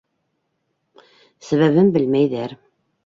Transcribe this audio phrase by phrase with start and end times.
[1.49, 2.57] Сәбәбен белмәйҙәр.